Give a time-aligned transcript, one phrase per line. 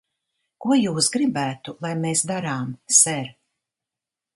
[0.65, 3.33] Ko jūs gribētu, lai mēs darām, ser?